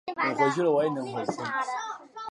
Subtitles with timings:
[0.15, 2.13] 该庙是科尔沁左翼中旗格鲁派的发祥地。